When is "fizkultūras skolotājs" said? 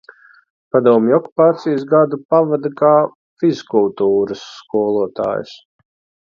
3.43-5.55